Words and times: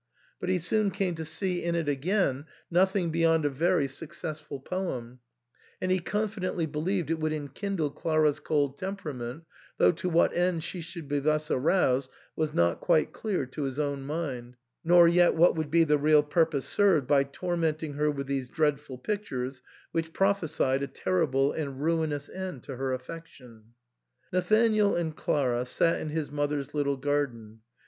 "But 0.39 0.49
he 0.49 0.57
soon 0.57 0.89
came 0.89 1.13
to 1.13 1.23
see 1.23 1.63
in 1.63 1.75
it 1.75 1.87
again 1.87 2.45
nothing 2.71 3.11
beyond 3.11 3.45
a 3.45 3.51
very 3.51 3.87
successful 3.87 4.59
poem, 4.59 5.19
and 5.79 5.91
he 5.91 5.99
confi 5.99 6.39
dently 6.39 6.71
believed 6.71 7.11
it 7.11 7.19
would 7.19 7.31
enkindle 7.31 7.91
Clara's 7.93 8.39
cold 8.39 8.79
tempera 8.79 9.13
ment, 9.13 9.43
though 9.77 9.91
to 9.91 10.09
what 10.09 10.33
end 10.35 10.63
she 10.63 10.81
should 10.81 11.07
be 11.07 11.19
thus 11.19 11.51
aroused 11.51 12.09
was 12.35 12.51
not 12.51 12.79
quite 12.81 13.13
clear 13.13 13.45
to 13.45 13.61
his 13.61 13.77
own 13.77 14.01
mind, 14.01 14.55
nor 14.83 15.07
yet 15.07 15.35
what 15.35 15.55
would 15.55 15.69
be 15.69 15.83
the 15.83 15.99
real 15.99 16.23
purpose 16.23 16.65
served 16.65 17.05
by 17.05 17.23
tormenting 17.23 17.93
her 17.93 18.09
with 18.09 18.25
these 18.25 18.49
dreadful 18.49 18.97
pictures, 18.97 19.61
which 19.91 20.13
prophesied 20.13 20.81
a 20.81 20.87
terri 20.87 21.29
ble 21.29 21.51
and 21.51 21.79
ruinous 21.79 22.27
end 22.27 22.63
to 22.63 22.75
her 22.75 22.91
affection. 22.91 23.75
Nathanael 24.33 24.95
and 24.95 25.15
Clara 25.15 25.63
sat 25.63 26.01
in 26.01 26.09
his 26.09 26.31
mother's 26.31 26.73
little 26.73 26.97
garden. 26.97 27.59